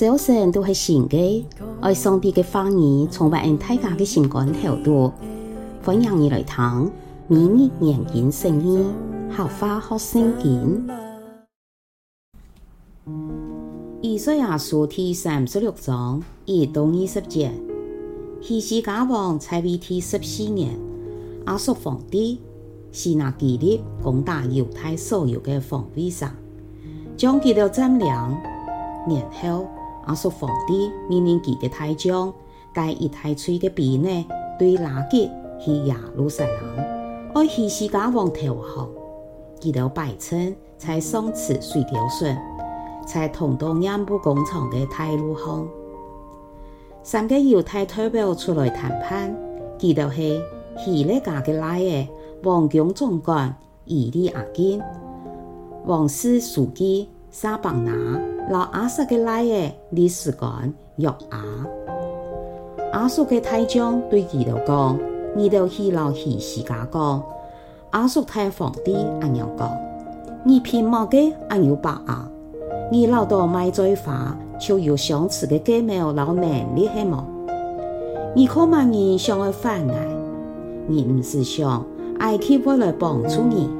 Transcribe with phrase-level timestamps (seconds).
[0.00, 1.46] 早晨都是新的，
[1.82, 5.12] 爱上帝的话语充满大家的心肝头度，
[5.84, 6.90] 欢迎你来听
[7.28, 8.90] 每日研经圣经，
[9.28, 10.88] 好花好圣经。
[14.00, 17.52] 以赛亚书第三十六章一到二十节，
[18.40, 20.80] 希西家王在位第十四年，
[21.46, 22.40] 亚述皇帝
[22.90, 26.26] 西拿基立攻打犹太所有的防卫省，
[27.18, 28.06] 将其了占领。
[29.06, 29.66] 年后，
[30.04, 32.32] 阿叔皇帝命令其的大将
[32.74, 34.26] 带一大堆的兵呢，
[34.58, 38.88] 对拉结去耶路撒冷，爱希西家王投降。
[39.60, 42.34] 几条百姓在上池水调顺，
[43.06, 45.68] 在同到营部工厂的大路上，
[47.02, 49.36] 三个犹太代表出来谈判，
[49.78, 50.40] 记得是
[50.78, 52.08] 希勒家的来的
[52.42, 53.54] 王宫总管
[53.84, 54.80] 以利阿金，
[55.84, 57.92] 王室书记沙邦拿。
[58.50, 61.08] 老亚述嘅来嘅历史官约
[62.92, 64.98] 阿，叔嘅大将对佢哋讲：
[65.36, 67.22] 你哋去老希西家讲，
[67.90, 69.70] 阿叔太皇帝阿娘讲，
[70.42, 72.14] 你偏冇嘅阿有把握，
[72.90, 77.22] 你老多卖罪法，就有相似嘅计谋老能力系冇？
[78.34, 80.06] 你可万人想要反爱，
[80.88, 81.86] 你唔是想
[82.18, 83.70] 埃及会来帮助你，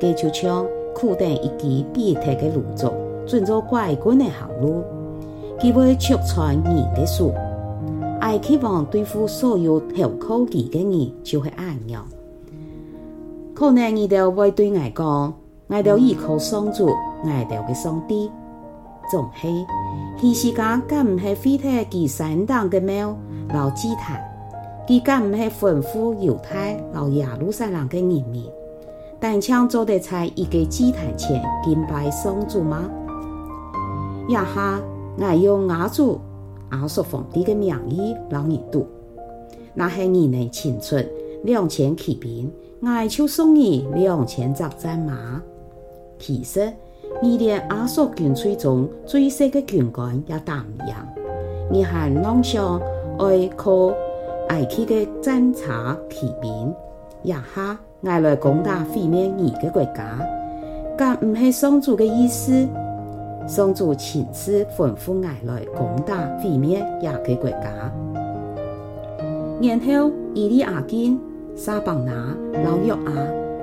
[0.00, 0.64] 佢就像
[1.00, 2.92] 苦等一支必特嘅炉灶。
[3.26, 4.82] 遵照拐棍的行路，
[5.60, 7.32] 佢会戳穿你的书。
[8.20, 12.04] 埃及王对付所有投靠佢的人，就会安样。
[13.54, 15.34] 可能你哋会对我讲，
[15.68, 18.30] 我哋依靠上主，我哋嘅上帝。
[19.10, 19.66] 总系
[20.20, 23.16] 希西家敢唔系废掉佢三当嘅庙，
[23.52, 24.20] 老祭坛，
[24.88, 28.44] 佢敢唔系吩咐犹太老耶路撒冷嘅人民，
[29.20, 32.90] 但请做的在一个祭坛前敬拜上主吗？
[34.26, 34.80] 一下，
[35.18, 36.18] 我用亚主
[36.72, 38.86] 亚述皇帝的名义让你读，
[39.74, 40.96] 那系你能请出
[41.44, 45.42] 两千骑兵，我就送你两千只战马。
[46.18, 46.72] 其实，
[47.20, 50.94] 你连亚述军队中最细的军官也打唔赢，
[51.70, 52.80] 你还妄想
[53.18, 53.92] 爱靠
[54.48, 56.74] 埃及的战车骑兵？
[57.22, 60.18] 一下，我来攻打毁灭你的国家，
[60.96, 62.66] 咁唔系上主的意思。
[63.46, 67.92] 上主亲自吩咐我来攻打毁灭亚个国家。
[69.60, 71.20] 然后伊利亚金、
[71.54, 72.34] 沙邦拿、
[72.64, 73.12] 老约阿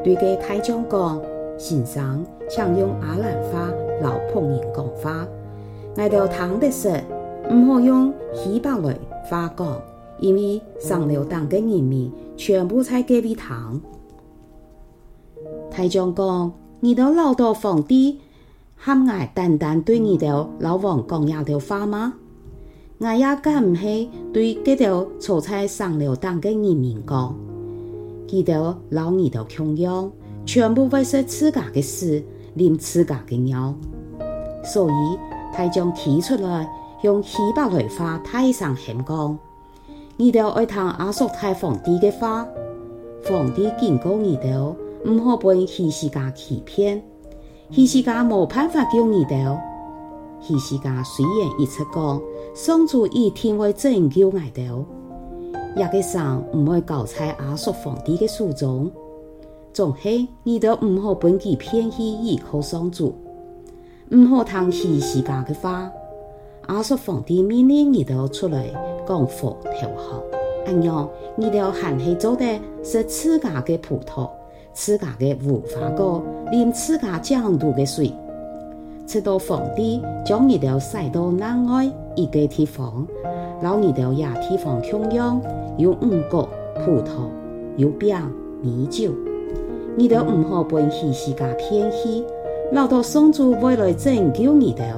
[0.03, 1.19] 对个太将讲：
[1.57, 3.71] 先生，请用阿兰话
[4.01, 5.25] 老仆人讲话。
[5.95, 6.91] 我就听得说，
[7.51, 8.95] 唔好用希伯来
[9.27, 9.81] 话讲，
[10.19, 13.81] 因为上流党嘅人民全部在隔壁听。
[15.77, 18.19] 大将讲：你都老到皇帝。
[18.75, 22.15] 喊我单单对你条老王讲一条话吗？
[22.97, 27.35] 我也敢唔系对这条坐在上流党嘅人民讲，
[28.27, 30.11] 记得老二条穷样，
[30.47, 32.23] 全部会说自家嘅事，
[32.55, 33.71] 念自家的尿。
[34.63, 35.19] 所以
[35.53, 36.67] 他将提出来
[37.03, 39.37] 用希伯来话大声喊讲：
[40.15, 42.47] 你条爱听阿叔太皇帝嘅话，
[43.29, 44.75] 皇帝警告你条
[45.07, 47.01] 唔好被希西家欺骗。
[47.71, 49.57] 希西家冇办法救你哋。
[50.41, 52.21] 希西家虽然一直讲，
[52.53, 54.85] 上主一定会拯救我哋，
[55.75, 58.91] 一个神唔会交在亚述皇帝嘅手中。
[59.73, 63.13] 总系你哋唔好本其偏去依靠上主，
[64.09, 65.91] 唔好听希西家嘅话。
[66.69, 68.67] 亚述皇帝命令你哋出来
[69.07, 70.21] 讲和投降，
[70.65, 72.45] 咁样你哋还系做的
[72.83, 74.29] 是自家嘅葡萄。
[74.77, 78.13] 自家的无花果，啉自家讲度的水，
[79.07, 83.05] 直到皇帝将你哋带到南外一个地方，
[83.59, 85.41] 让你哋也地方供养，
[85.79, 86.47] 有五谷、
[86.85, 87.27] 葡萄、
[87.77, 88.15] 有饼、
[88.61, 89.11] 米酒，
[89.95, 92.23] 你哋唔好被希西家骗去，
[92.71, 94.93] 老到上主为来拯救你哋，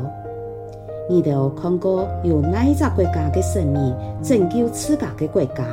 [1.10, 5.66] 你哋看过有哪一个国家的神明拯救自家的国家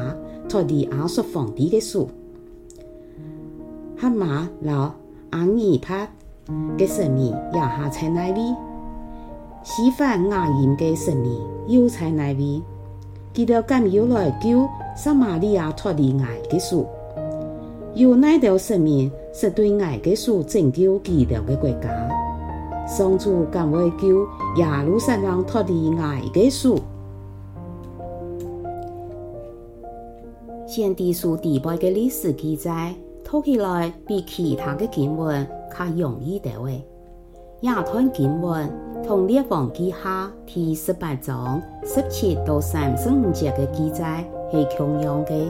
[0.48, 2.08] 脱离亚述皇帝的手？
[3.98, 4.92] 哈马老
[5.30, 6.06] 阿尼帕
[6.76, 8.54] 嘅神明也下在那里，
[9.62, 12.62] 西番雅音嘅神明又在那里，
[13.34, 16.86] 佢哋敢要来救撒玛利亚脱离埃及数，
[17.94, 22.08] 有哪条神明是对埃及数拯救佢哋嘅国家？
[22.86, 24.26] 上主敢会救
[24.56, 26.78] 耶路撒冷脱离埃及数？
[30.66, 32.94] 先帝书第八嘅历史记载。
[33.28, 35.44] 读起来比其他的经文
[35.76, 36.48] 较容易的。
[36.66, 36.80] 诶，
[37.62, 38.70] 亚吞经文
[39.04, 45.44] 同列王记下第十八章十七到三十五节嘅记载系同样嘅。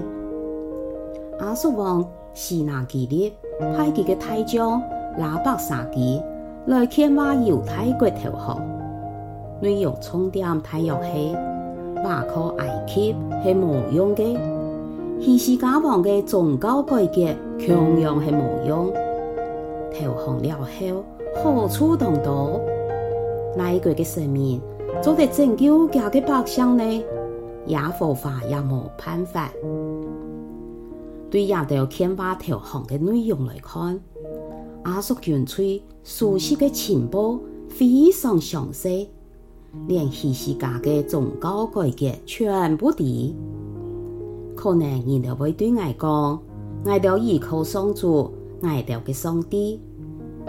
[1.39, 2.03] 阿叔王
[2.33, 4.81] 是拿基立派佢嘅大将
[5.19, 6.19] 拉伯沙基
[6.65, 8.59] 来劝话犹太国投降，
[9.61, 11.37] 内容重点大约系
[12.03, 13.15] 马可埃及
[13.45, 14.35] 系无用嘅，
[15.21, 17.35] 希西家王嘅宗教改革
[17.67, 18.93] 同样系无用，
[19.93, 21.05] 投降了后
[21.43, 22.61] 好处当多，
[23.57, 24.61] 那一个嘅生命
[25.03, 27.03] 做得拯救家嘅百姓呢，
[27.67, 29.51] 也佛法也冇办法。
[31.31, 33.99] 对亚豆劝话投降嘅内容来看，
[34.85, 37.39] 亚述军队熟悉嘅情报
[37.69, 39.11] 非常详细，
[39.89, 43.35] 连希西家嘅宗教改革全部知。
[44.57, 46.41] 可能人哋会对我讲，
[46.85, 48.33] 我哋依靠上主，
[48.63, 49.81] 我哋嘅上帝，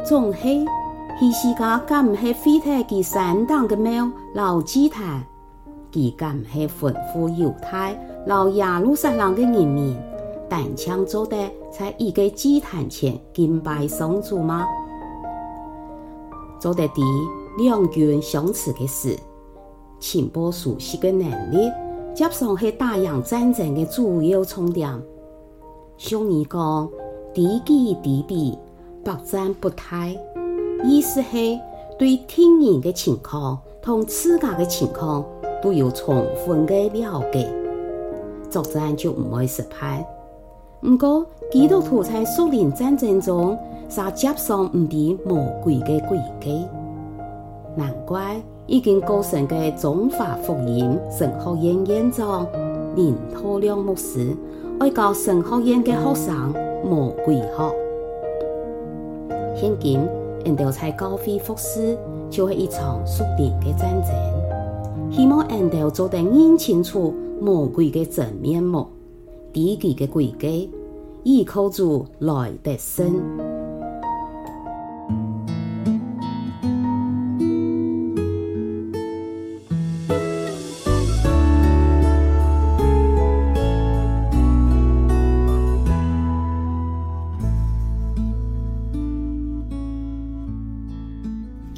[0.06, 0.65] 总系
[1.19, 5.24] 希西家敢唔系废掉佢三当嘅庙，老祭坛，
[5.92, 9.95] 佢敢唔系吩咐犹太老耶路撒冷嘅人民。
[10.50, 11.36] 单枪做的
[11.69, 14.65] 在一个祭坛前敬拜上主吗？
[16.59, 17.01] 做得第
[17.57, 19.18] 两军相持的事，
[20.00, 21.69] 情报熟悉的能力，
[22.17, 24.91] 加上系大洋战争的主要重点。
[25.99, 26.89] 像你讲，
[27.31, 28.57] 敌己敌彼，
[29.03, 30.17] 百战不殆，
[30.83, 31.59] 意思系
[31.99, 35.23] 对敌人的情况同自家的情况
[35.61, 37.47] 都有充分的了解，
[38.49, 40.03] 作战就唔会失败。
[40.81, 43.55] 不过，基督徒在苏联战争中，
[43.89, 46.65] 是接受唔敌魔鬼嘅诡计，
[47.75, 52.45] 难怪已经高升嘅中华福音神学院院长
[52.95, 54.35] 林拓亮牧师，
[54.79, 56.53] 爱教神学院嘅学生
[56.83, 57.75] 魔鬼学。
[59.55, 60.01] 现今，
[60.43, 61.97] 人哋在教会服事，
[62.29, 68.85] 就系一场属灵嘅战争，希望人哋做得认清楚魔鬼嘅真面目。
[69.53, 70.69] 敌己嘅诡计，
[71.23, 73.46] 依靠主来得胜。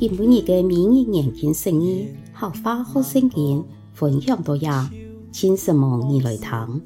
[0.10, 3.64] 今晡日嘅明日研经圣言，客话学圣经
[3.94, 4.90] 分享到呀，
[5.32, 6.82] 请什么你来听。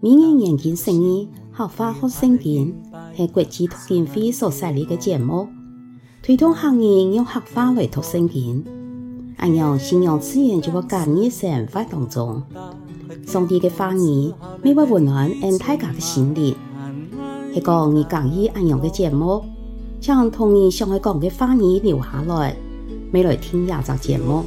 [0.00, 2.74] 明日研经圣言，客话学圣经，
[3.16, 5.48] 系国际读经会所设立嘅节目，
[6.22, 8.62] 推动客人用客话来读圣经。
[9.38, 12.42] 按样信仰自然就会加入生活当中。
[13.26, 16.54] 上帝嘅话语，每位温暖俺大家嘅心灵。
[17.54, 19.42] 系讲你讲意按样嘅节目，
[20.06, 22.54] 将同你想爱讲嘅话语留下来，
[23.12, 24.44] 未来听下集节目。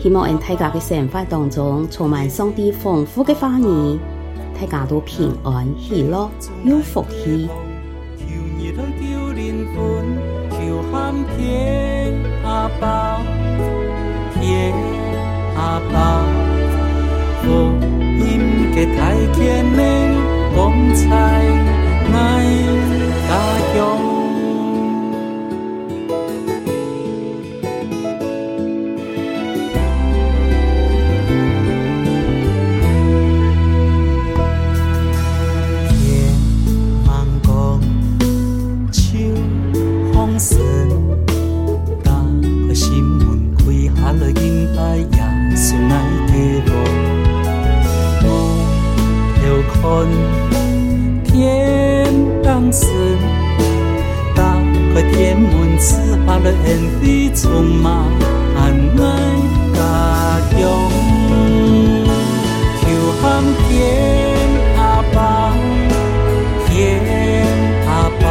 [0.00, 3.98] 希望俺大家嘅生活当中充满上帝丰富嘅话语，
[4.54, 6.30] 大家都平安喜乐
[6.64, 7.48] 有福气。
[19.34, 19.52] 天
[55.10, 58.10] 天门刺拍了烟飞匆忙，
[58.56, 58.60] 安
[58.94, 59.02] 奈
[59.74, 59.78] 家
[60.50, 60.60] 乡，
[62.80, 62.82] 求
[63.20, 63.22] 喊
[63.68, 63.70] 天
[64.76, 64.80] 阿
[65.12, 65.52] 爸，
[66.66, 66.70] 天
[67.86, 67.90] 阿
[68.20, 68.24] 爸，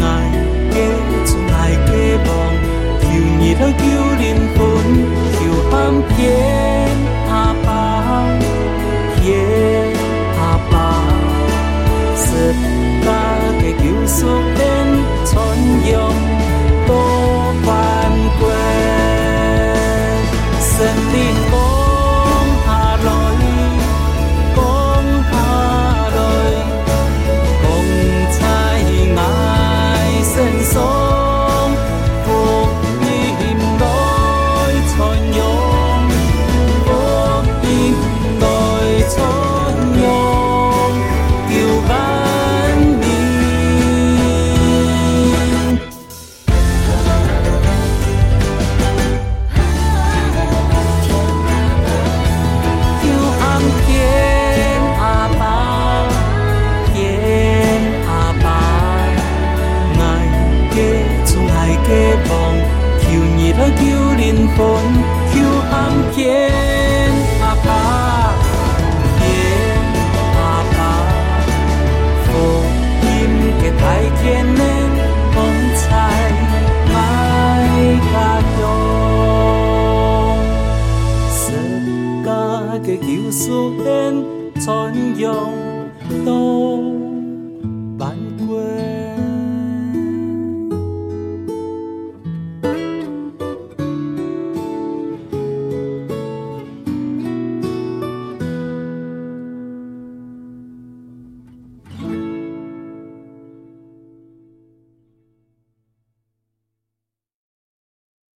[0.00, 0.04] 爱
[0.70, 0.74] 家
[1.24, 1.90] 总爱家
[2.26, 2.30] 望，
[3.00, 3.04] 求
[3.38, 4.01] 你了求。